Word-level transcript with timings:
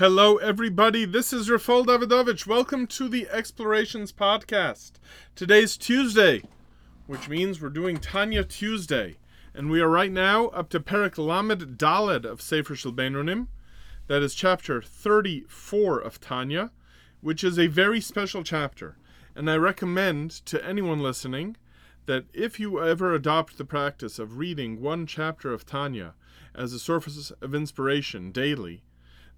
Hello, 0.00 0.38
everybody. 0.38 1.04
This 1.04 1.30
is 1.30 1.50
Rafal 1.50 1.84
Davidovich. 1.84 2.46
Welcome 2.46 2.86
to 2.86 3.06
the 3.06 3.28
Explorations 3.28 4.12
Podcast. 4.12 4.92
Today's 5.34 5.76
Tuesday, 5.76 6.42
which 7.06 7.28
means 7.28 7.60
we're 7.60 7.68
doing 7.68 7.98
Tanya 7.98 8.42
Tuesday. 8.42 9.18
And 9.52 9.70
we 9.70 9.78
are 9.82 9.90
right 9.90 10.10
now 10.10 10.46
up 10.46 10.70
to 10.70 10.80
Perek 10.80 11.18
Lamed 11.18 11.76
Daled 11.76 12.24
of 12.24 12.40
Sefer 12.40 12.74
Shel. 12.74 12.94
That 12.94 14.22
is 14.22 14.34
chapter 14.34 14.80
34 14.80 16.00
of 16.00 16.18
Tanya, 16.18 16.70
which 17.20 17.44
is 17.44 17.58
a 17.58 17.66
very 17.66 18.00
special 18.00 18.42
chapter. 18.42 18.96
And 19.36 19.50
I 19.50 19.56
recommend 19.56 20.30
to 20.46 20.66
anyone 20.66 21.00
listening 21.00 21.58
that 22.06 22.24
if 22.32 22.58
you 22.58 22.82
ever 22.82 23.14
adopt 23.14 23.58
the 23.58 23.66
practice 23.66 24.18
of 24.18 24.38
reading 24.38 24.80
one 24.80 25.06
chapter 25.06 25.52
of 25.52 25.66
Tanya 25.66 26.14
as 26.54 26.72
a 26.72 26.78
source 26.78 27.30
of 27.42 27.54
inspiration 27.54 28.32
daily, 28.32 28.82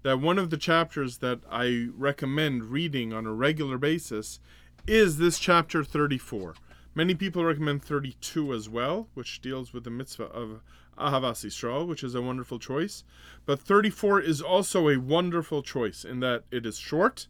that 0.03 0.19
one 0.19 0.37
of 0.37 0.49
the 0.49 0.57
chapters 0.57 1.17
that 1.17 1.39
I 1.49 1.87
recommend 1.95 2.65
reading 2.65 3.13
on 3.13 3.25
a 3.25 3.33
regular 3.33 3.77
basis 3.77 4.39
is 4.85 5.17
this 5.17 5.39
chapter 5.39 5.83
34. 5.83 6.55
Many 6.93 7.15
people 7.15 7.43
recommend 7.43 7.83
32 7.83 8.53
as 8.53 8.69
well, 8.69 9.07
which 9.13 9.41
deals 9.41 9.73
with 9.73 9.85
the 9.85 9.89
mitzvah 9.89 10.25
of 10.25 10.61
Ahavas 10.97 11.43
Yisrael, 11.43 11.87
which 11.87 12.03
is 12.03 12.13
a 12.13 12.21
wonderful 12.21 12.59
choice. 12.59 13.03
But 13.45 13.59
34 13.59 14.19
is 14.21 14.41
also 14.41 14.89
a 14.89 14.97
wonderful 14.97 15.63
choice 15.63 16.03
in 16.05 16.19
that 16.19 16.43
it 16.51 16.65
is 16.65 16.77
short, 16.77 17.27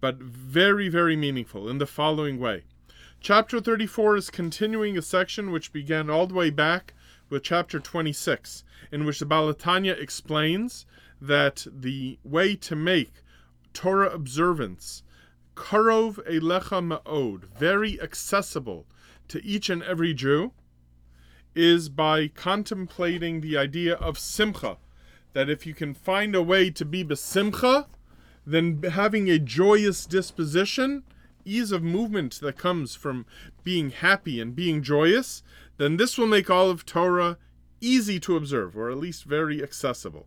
but 0.00 0.16
very, 0.16 0.88
very 0.88 1.14
meaningful 1.14 1.68
in 1.68 1.78
the 1.78 1.86
following 1.86 2.40
way. 2.40 2.64
Chapter 3.20 3.60
34 3.60 4.16
is 4.16 4.30
continuing 4.30 4.96
a 4.96 5.02
section 5.02 5.50
which 5.50 5.72
began 5.72 6.08
all 6.08 6.26
the 6.26 6.34
way 6.34 6.50
back 6.50 6.94
with 7.28 7.42
chapter 7.42 7.78
26, 7.78 8.64
in 8.90 9.04
which 9.04 9.18
the 9.18 9.26
Baal 9.26 9.52
HaTanya 9.52 10.00
explains 10.00 10.86
that 11.20 11.66
the 11.70 12.18
way 12.24 12.54
to 12.56 12.76
make 12.76 13.12
Torah 13.72 14.10
observance 14.10 15.02
karov 15.54 16.24
elecha 16.28 16.80
ma'od, 16.80 17.44
very 17.58 18.00
accessible 18.00 18.86
to 19.26 19.44
each 19.44 19.68
and 19.68 19.82
every 19.82 20.14
Jew, 20.14 20.52
is 21.54 21.88
by 21.88 22.28
contemplating 22.28 23.40
the 23.40 23.56
idea 23.56 23.94
of 23.94 24.18
simcha. 24.18 24.78
That 25.32 25.50
if 25.50 25.66
you 25.66 25.74
can 25.74 25.94
find 25.94 26.34
a 26.34 26.42
way 26.42 26.70
to 26.70 26.84
be 26.84 27.04
besimcha, 27.04 27.86
then 28.46 28.82
having 28.82 29.28
a 29.28 29.38
joyous 29.38 30.06
disposition, 30.06 31.02
ease 31.44 31.72
of 31.72 31.82
movement 31.82 32.40
that 32.40 32.56
comes 32.56 32.94
from 32.94 33.26
being 33.64 33.90
happy 33.90 34.40
and 34.40 34.54
being 34.54 34.82
joyous, 34.82 35.42
then 35.76 35.96
this 35.96 36.16
will 36.16 36.26
make 36.26 36.48
all 36.48 36.70
of 36.70 36.86
Torah 36.86 37.36
easy 37.80 38.18
to 38.20 38.36
observe, 38.36 38.76
or 38.76 38.90
at 38.90 38.96
least 38.96 39.24
very 39.24 39.62
accessible. 39.62 40.26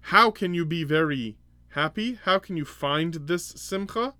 How 0.00 0.30
can 0.30 0.54
you 0.54 0.64
be 0.64 0.84
very 0.84 1.36
happy? 1.70 2.18
How 2.24 2.38
can 2.38 2.56
you 2.56 2.64
find 2.64 3.14
this 3.14 3.44
simcha? 3.44 4.14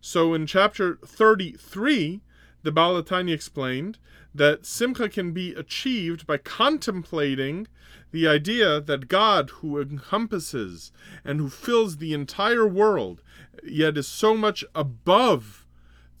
So 0.00 0.34
in 0.34 0.46
chapter 0.46 0.98
33, 1.04 2.20
the 2.62 2.72
Baal 2.72 3.02
HaTanya 3.02 3.32
explained 3.32 3.98
that 4.34 4.66
simcha 4.66 5.08
can 5.08 5.32
be 5.32 5.54
achieved 5.54 6.26
by 6.26 6.36
contemplating 6.36 7.68
the 8.10 8.28
idea 8.28 8.80
that 8.80 9.08
God, 9.08 9.50
who 9.50 9.80
encompasses 9.80 10.92
and 11.24 11.40
who 11.40 11.48
fills 11.48 11.96
the 11.96 12.12
entire 12.12 12.66
world, 12.66 13.22
yet 13.62 13.96
is 13.96 14.06
so 14.06 14.36
much 14.36 14.62
above 14.74 15.66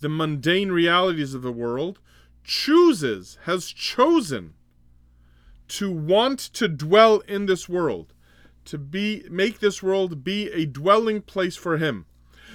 the 0.00 0.08
mundane 0.08 0.72
realities 0.72 1.34
of 1.34 1.42
the 1.42 1.52
world, 1.52 1.98
chooses, 2.42 3.38
has 3.42 3.66
chosen 3.66 4.54
to 5.68 5.90
want 5.90 6.38
to 6.38 6.68
dwell 6.68 7.20
in 7.20 7.46
this 7.46 7.68
world 7.68 8.13
to 8.66 8.78
be 8.78 9.24
make 9.30 9.58
this 9.58 9.82
world 9.82 10.24
be 10.24 10.50
a 10.50 10.66
dwelling 10.66 11.22
place 11.22 11.56
for 11.56 11.78
him 11.78 12.06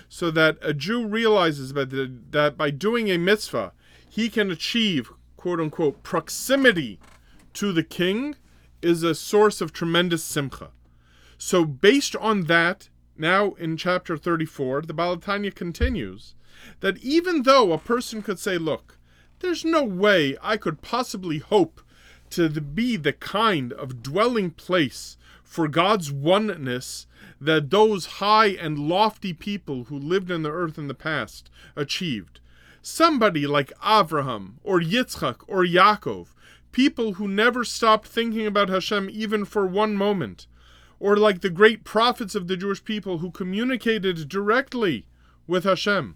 so 0.08 0.32
that 0.32 0.58
a 0.62 0.74
Jew 0.74 1.06
realizes 1.06 1.74
that, 1.74 2.32
that 2.32 2.58
by 2.58 2.72
doing 2.72 3.10
a 3.10 3.18
mitzvah 3.18 3.74
he 4.10 4.30
can 4.30 4.52
achieve 4.52 5.12
quote 5.38 5.60
unquote 5.60 6.04
proximity 6.04 7.00
to 7.54 7.72
the 7.72 7.84
king 7.84 8.36
is 8.82 9.04
a 9.04 9.16
source 9.16 9.62
of 9.62 9.74
tremendous 9.74 10.24
simcha. 10.24 10.72
So 11.38 11.66
based 11.66 12.16
on 12.16 12.46
that, 12.46 12.90
now 13.18 13.52
in 13.54 13.78
chapter 13.78 14.18
34, 14.18 14.84
the 14.84 14.94
Baal 14.94 15.18
HaTanya 15.18 15.54
continues 15.54 16.36
that 16.80 16.98
even 16.98 17.44
though 17.44 17.72
a 17.72 17.78
person 17.78 18.22
could 18.22 18.40
say, 18.40 18.58
look, 18.58 18.98
there's 19.40 19.64
no 19.64 19.84
way 19.84 20.38
I 20.42 20.58
could 20.58 20.82
possibly 20.82 21.38
hope 21.40 21.82
to 22.32 22.50
be 22.50 22.96
the 22.96 23.14
kind 23.14 23.74
of 23.74 24.04
dwelling 24.04 24.52
place 24.52 25.18
for 25.44 25.68
God's 25.68 26.12
oneness 26.12 27.08
that 27.42 27.70
those 27.70 28.06
high 28.06 28.48
and 28.48 28.78
lofty 28.78 29.34
people 29.34 29.86
who 29.86 29.98
lived 29.98 30.30
in 30.30 30.44
the 30.44 30.52
earth 30.52 30.78
in 30.78 30.88
the 30.88 30.94
past 30.94 31.50
achieved. 31.76 32.40
Somebody 32.82 33.48
like 33.48 33.74
Avraham 33.80 34.54
or 34.64 34.80
Yitzchak 34.80 35.42
or 35.48 35.66
Yaakov, 35.66 36.28
people 36.72 37.14
who 37.14 37.28
never 37.28 37.64
stopped 37.64 38.08
thinking 38.08 38.46
about 38.46 38.70
Hashem 38.70 39.10
even 39.12 39.44
for 39.44 39.66
one 39.66 39.96
moment, 39.96 40.48
or 41.00 41.18
like 41.18 41.42
the 41.42 41.50
great 41.50 41.84
prophets 41.84 42.36
of 42.36 42.48
the 42.48 42.58
Jewish 42.58 42.84
people 42.84 43.18
who 43.18 43.32
communicated 43.32 44.30
directly 44.30 45.08
with 45.48 45.64
Hashem, 45.64 46.16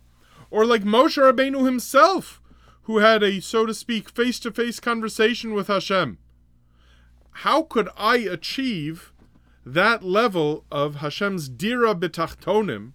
or 0.51 0.65
like 0.65 0.83
Moshe 0.83 1.17
Rabbeinu 1.17 1.65
himself, 1.65 2.41
who 2.83 2.97
had 2.99 3.23
a, 3.23 3.39
so 3.39 3.65
to 3.65 3.73
speak, 3.73 4.09
face 4.09 4.39
to 4.39 4.51
face 4.51 4.79
conversation 4.79 5.53
with 5.53 5.67
Hashem. 5.67 6.17
How 7.37 7.63
could 7.63 7.89
I 7.97 8.17
achieve 8.17 9.11
that 9.65 10.03
level 10.03 10.65
of 10.71 10.95
Hashem's 10.95 11.49
dira 11.49 11.95
betachtonim, 11.95 12.93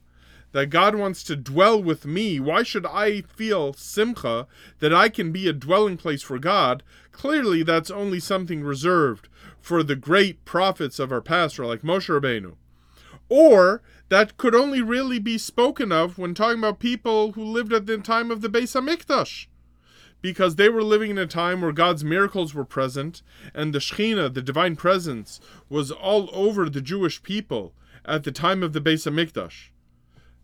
that 0.53 0.71
God 0.71 0.95
wants 0.95 1.23
to 1.25 1.37
dwell 1.37 1.83
with 1.83 2.07
me, 2.07 2.41
why 2.41 2.63
should 2.63 2.87
I 2.87 3.23
feel 3.23 3.75
simcha 3.75 4.47
that 4.79 4.95
I 4.95 5.09
can 5.09 5.31
be 5.31 5.47
a 5.47 5.53
dwelling 5.53 5.97
place 5.97 6.23
for 6.23 6.39
God? 6.39 6.83
Clearly, 7.13 7.63
that's 7.63 7.91
only 7.91 8.21
something 8.21 8.63
reserved 8.63 9.29
for 9.61 9.83
the 9.83 9.97
great 9.97 10.45
prophets 10.45 10.99
of 10.99 11.13
our 11.13 11.21
past, 11.21 11.59
or 11.59 11.67
like 11.67 11.83
Moshe 11.83 12.09
Rabbeinu. 12.09 12.55
Or 13.29 13.83
that 14.09 14.39
could 14.39 14.55
only 14.55 14.81
really 14.81 15.19
be 15.19 15.37
spoken 15.37 15.93
of 15.93 16.17
when 16.17 16.33
talking 16.33 16.61
about 16.61 16.79
people 16.79 17.33
who 17.33 17.45
lived 17.45 17.73
at 17.75 17.85
the 17.87 17.99
time 17.99 18.31
of 18.31 18.41
the 18.41 18.49
Beis 18.49 18.75
Hamikdash 18.75 19.49
because 20.21 20.57
they 20.57 20.69
were 20.69 20.83
living 20.83 21.11
in 21.11 21.19
a 21.19 21.27
time 21.27 21.61
where 21.61 21.73
God's 21.73 22.05
miracles 22.05 22.55
were 22.55 22.65
present 22.65 23.23
and 23.55 23.73
the 23.73 23.79
Shekhinah, 23.79 24.35
the 24.35 24.43
divine 24.43 24.77
presence, 24.77 25.41
was 25.69 25.91
all 25.91 26.29
over 26.33 26.69
the 26.69 26.81
Jewish 26.81 27.23
people 27.23 27.75
at 28.05 28.25
the 28.25 28.33
time 28.33 28.63
of 28.63 28.73
the 28.73 28.81
Beis 28.81 29.09
Hamikdash. 29.09 29.69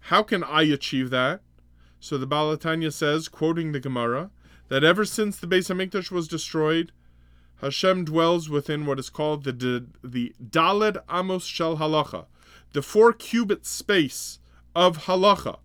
How 0.01 0.23
can 0.23 0.45
I 0.45 0.63
achieve 0.63 1.11
that? 1.11 1.41
So 1.99 2.19
the 2.19 2.27
Baal 2.27 2.57
HaTanya 2.57 2.93
says, 2.93 3.29
quoting 3.29 3.73
the 3.73 3.81
Gemara, 3.81 4.31
that 4.69 4.85
ever 4.85 5.05
since 5.05 5.39
the 5.39 5.47
Beis 5.47 5.75
Hamikdash 5.75 6.11
was 6.11 6.29
destroyed, 6.29 6.93
Hashem 7.57 8.05
dwells 8.05 8.51
within 8.51 8.85
what 8.85 8.99
is 8.99 9.09
called 9.09 9.45
the 9.45 9.87
the 10.03 10.35
Daled 10.43 10.99
Amos 11.11 11.47
Shel 11.47 11.79
Halacha, 11.79 12.27
the 12.73 12.83
four 12.83 13.13
cubit 13.13 13.65
space 13.65 14.39
of 14.75 15.05
Halacha, 15.05 15.61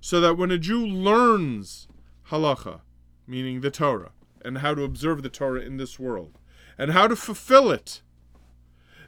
so 0.00 0.20
that 0.20 0.36
when 0.36 0.50
a 0.50 0.58
Jew 0.58 0.86
learns 0.86 1.88
Halacha, 2.28 2.82
meaning 3.32 3.62
the 3.62 3.70
Torah, 3.70 4.12
and 4.44 4.58
how 4.58 4.74
to 4.74 4.84
observe 4.84 5.22
the 5.22 5.30
Torah 5.30 5.62
in 5.62 5.78
this 5.78 5.98
world, 5.98 6.38
and 6.76 6.90
how 6.90 7.08
to 7.08 7.16
fulfill 7.16 7.70
it, 7.70 8.02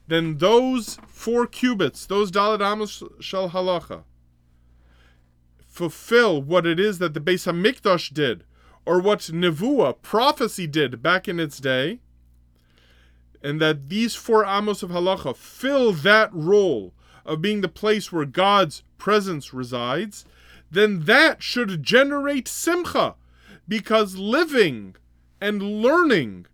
then 0.08 0.38
those 0.38 0.98
four 1.06 1.46
cubits, 1.46 2.06
those 2.06 2.34
Amos 2.34 3.02
Shel 3.20 3.50
Halacha, 3.50 4.04
fulfill 5.68 6.40
what 6.40 6.66
it 6.66 6.80
is 6.80 6.98
that 7.00 7.12
the 7.12 7.20
Beis 7.20 7.46
Hamikdash 7.46 8.14
did, 8.14 8.44
or 8.86 8.98
what 8.98 9.20
Nevuah, 9.20 10.00
prophecy, 10.00 10.66
did 10.66 11.02
back 11.02 11.28
in 11.28 11.38
its 11.38 11.58
day, 11.58 12.00
and 13.42 13.60
that 13.60 13.90
these 13.90 14.14
four 14.14 14.46
Amos 14.46 14.82
of 14.82 14.90
Halacha 14.90 15.36
fill 15.36 15.92
that 15.92 16.30
role 16.32 16.94
of 17.26 17.42
being 17.42 17.60
the 17.60 17.68
place 17.68 18.10
where 18.10 18.24
God's 18.24 18.84
presence 18.96 19.52
resides, 19.52 20.24
then 20.70 21.04
that 21.04 21.42
should 21.42 21.82
generate 21.82 22.48
simcha, 22.48 23.16
because 23.66 24.16
living 24.16 24.96
and 25.40 25.62
learning 25.62 26.46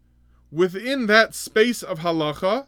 within 0.50 1.06
that 1.06 1.34
space 1.34 1.82
of 1.82 2.00
halacha 2.00 2.66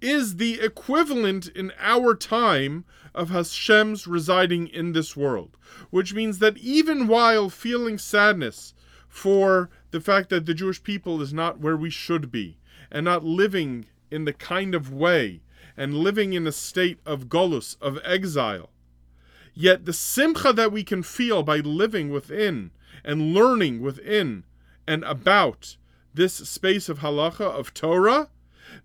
is 0.00 0.36
the 0.36 0.60
equivalent 0.60 1.48
in 1.48 1.72
our 1.78 2.14
time 2.14 2.84
of 3.14 3.30
Hashem's 3.30 4.06
residing 4.06 4.66
in 4.66 4.92
this 4.92 5.16
world, 5.16 5.56
which 5.90 6.12
means 6.12 6.40
that 6.40 6.58
even 6.58 7.06
while 7.06 7.48
feeling 7.48 7.96
sadness 7.96 8.74
for 9.08 9.70
the 9.92 10.00
fact 10.00 10.28
that 10.30 10.44
the 10.44 10.54
Jewish 10.54 10.82
people 10.82 11.22
is 11.22 11.32
not 11.32 11.60
where 11.60 11.76
we 11.76 11.88
should 11.88 12.30
be 12.30 12.58
and 12.90 13.04
not 13.04 13.24
living 13.24 13.86
in 14.10 14.24
the 14.24 14.32
kind 14.32 14.74
of 14.74 14.92
way 14.92 15.40
and 15.76 15.94
living 15.94 16.32
in 16.32 16.46
a 16.46 16.52
state 16.52 16.98
of 17.06 17.28
golus, 17.28 17.76
of 17.80 17.98
exile, 18.04 18.70
yet 19.54 19.84
the 19.84 19.92
simcha 19.92 20.52
that 20.52 20.72
we 20.72 20.82
can 20.82 21.02
feel 21.02 21.42
by 21.42 21.58
living 21.58 22.10
within 22.10 22.70
and 23.04 23.32
learning 23.32 23.80
within 23.80 24.44
and 24.86 25.04
about 25.04 25.76
this 26.12 26.34
space 26.34 26.88
of 26.88 26.98
halacha, 27.00 27.40
of 27.40 27.72
Torah, 27.74 28.28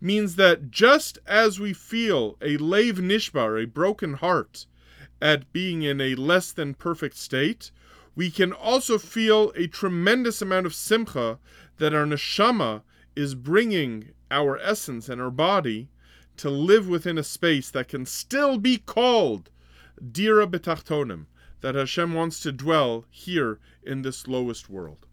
means 0.02 0.36
that 0.36 0.72
just 0.72 1.20
as 1.26 1.60
we 1.60 1.74
feel 1.74 2.38
a 2.42 2.58
lev 2.58 2.98
nishbar, 2.98 3.62
a 3.62 3.68
broken 3.68 4.14
heart, 4.14 4.66
at 5.22 5.52
being 5.52 5.84
in 5.84 6.00
a 6.00 6.16
less 6.16 6.52
than 6.52 6.74
perfect 6.74 7.18
state, 7.18 7.72
we 8.16 8.30
can 8.32 8.52
also 8.52 8.98
feel 8.98 9.52
a 9.56 9.68
tremendous 9.68 10.42
amount 10.42 10.66
of 10.66 10.74
simcha 10.74 11.40
that 11.78 11.94
our 11.94 12.06
neshama 12.06 12.82
is 13.16 13.36
bringing 13.36 14.12
our 14.32 14.58
essence 14.60 15.10
and 15.10 15.22
our 15.22 15.32
body 15.32 15.90
to 16.38 16.50
live 16.50 16.88
within 16.88 17.18
a 17.18 17.24
space 17.24 17.70
that 17.72 17.88
can 17.88 18.06
still 18.06 18.58
be 18.58 18.78
called 18.78 19.50
dira 20.00 20.48
betachtonim, 20.48 21.26
that 21.62 21.76
Hashem 21.76 22.14
wants 22.14 22.40
to 22.42 22.52
dwell 22.52 23.06
here 23.10 23.60
in 23.84 24.02
this 24.02 24.28
lowest 24.28 24.70
world. 24.70 25.06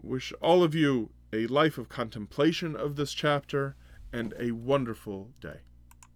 Wish 0.00 0.32
all 0.40 0.62
of 0.62 0.74
you 0.74 1.10
a 1.32 1.46
life 1.46 1.78
of 1.78 1.88
contemplation 1.88 2.74
of 2.76 2.96
this 2.96 3.12
chapter 3.12 3.76
and 4.12 4.34
a 4.38 4.52
wonderful 4.52 5.30
day. 5.40 5.60